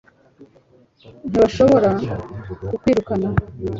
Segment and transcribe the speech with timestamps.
[1.29, 1.89] ntibashobora
[2.67, 3.29] kukwirukana